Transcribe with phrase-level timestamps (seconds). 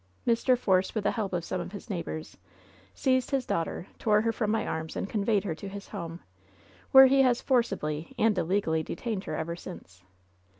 [0.25, 0.57] Mr.
[0.57, 2.35] Force, with the help of some of his neighbors,
[2.95, 6.21] seized his daughter, tore her from my arms and conveyed her to his home,
[6.91, 10.01] where he has forcibly and illegally detained her ever since.